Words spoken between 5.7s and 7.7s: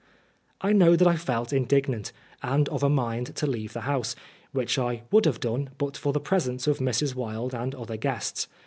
but for the presence of Mrs. Wilde